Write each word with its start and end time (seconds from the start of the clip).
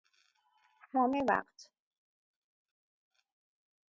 همه 0.93 1.23
وقت 1.29 1.69